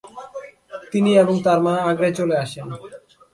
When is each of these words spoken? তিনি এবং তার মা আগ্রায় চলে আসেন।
তিনি 0.91 1.11
এবং 1.23 1.35
তার 1.45 1.59
মা 1.65 1.73
আগ্রায় 1.89 2.15
চলে 2.19 2.35
আসেন। 2.43 2.67